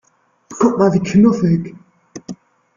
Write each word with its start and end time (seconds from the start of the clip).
Guck 0.59 0.79
mal, 0.79 0.91
wie 0.95 1.03
knuffig! 1.09 1.75